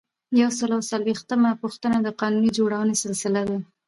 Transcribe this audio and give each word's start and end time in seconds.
یو 0.41 0.49
سل 0.57 0.69
او 0.77 0.81
څلویښتمه 0.89 1.51
پوښتنه 1.63 1.97
د 2.01 2.07
قانون 2.19 2.45
جوړونې 2.59 2.95
سلسلې 3.03 3.43
دي. 3.49 3.59